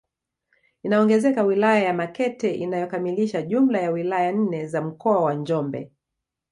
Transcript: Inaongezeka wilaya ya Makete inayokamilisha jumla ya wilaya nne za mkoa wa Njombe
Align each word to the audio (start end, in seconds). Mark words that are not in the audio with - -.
Inaongezeka 0.83 1.43
wilaya 1.43 1.83
ya 1.83 1.93
Makete 1.93 2.53
inayokamilisha 2.55 3.41
jumla 3.41 3.79
ya 3.81 3.91
wilaya 3.91 4.31
nne 4.31 4.67
za 4.67 4.81
mkoa 4.81 5.21
wa 5.23 5.33
Njombe 5.33 5.91